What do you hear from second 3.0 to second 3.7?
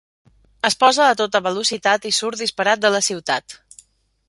ciutat.